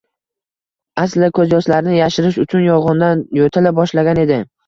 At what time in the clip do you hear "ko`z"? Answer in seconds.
1.39-1.45